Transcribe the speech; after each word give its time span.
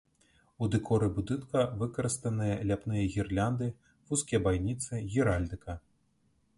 У 0.63 0.69
дэкоры 0.75 1.09
будынка 1.17 1.59
выкарыстаныя 1.83 2.57
ляпныя 2.71 3.05
гірлянды, 3.17 3.67
вузкія 4.11 4.45
байніцы, 4.49 4.91
геральдыка. 5.13 5.79